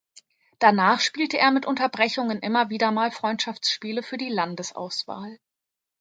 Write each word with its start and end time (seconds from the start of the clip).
Danach 0.57 0.99
spielte 0.99 1.37
er 1.37 1.51
mit 1.51 1.67
Unterbrechungen 1.67 2.39
immer 2.39 2.71
wieder 2.71 2.89
mal 2.91 3.11
Freundschaftsspiele 3.11 4.01
für 4.01 4.17
die 4.17 4.29
Landesauswahl. 4.29 5.37